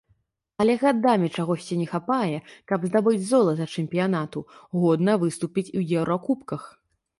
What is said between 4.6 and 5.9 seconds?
годна выступіць у